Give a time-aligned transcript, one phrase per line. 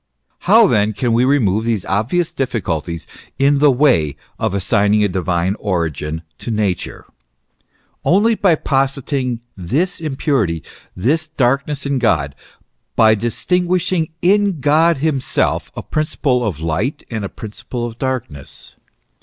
[0.49, 3.05] How then can we remove these obvious difficulties
[3.37, 7.05] in the way of assigning a divine origin to Nature?
[8.03, 10.63] Only by positing this impurity,
[10.95, 12.33] this darkness in God,
[12.95, 18.75] by distinguishing in God himself a principle of light and a principle of darkness.